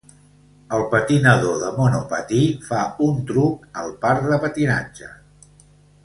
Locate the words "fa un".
2.69-3.19